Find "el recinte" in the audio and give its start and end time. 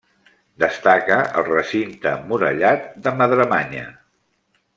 1.41-2.09